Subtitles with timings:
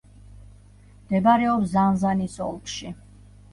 [1.01, 2.93] მდებარეობს ზანზანის ოლქში.